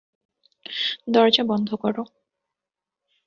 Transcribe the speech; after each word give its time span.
দরজা 1.07 1.43
বন্ধ 1.43 1.69
কর। 1.75 1.95